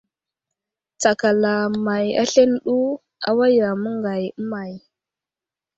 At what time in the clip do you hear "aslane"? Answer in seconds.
2.21-2.57